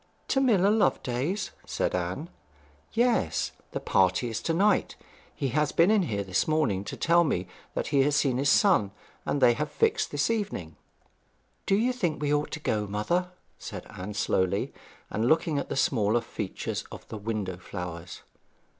[0.29, 2.27] 'To Miller Loveday's?' said Anne.
[2.91, 3.51] 'Yes.
[3.69, 4.95] The party is to night.
[5.35, 8.49] He has been in here this morning to tell me that he has seen his
[8.49, 8.89] son,
[9.27, 10.75] and they have fixed this evening.'
[11.67, 13.29] 'Do you think we ought to go, mother?'
[13.59, 14.73] said Anne slowly,
[15.11, 18.23] and looking at the smaller features of the window flowers.